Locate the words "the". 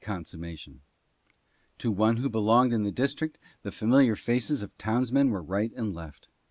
2.81-2.91, 3.61-3.69